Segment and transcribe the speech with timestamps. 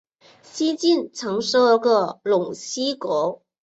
[0.41, 3.43] 西晋曾设过陇西国。